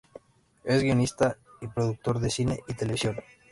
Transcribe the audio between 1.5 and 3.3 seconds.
y "productor" de cine y televisión.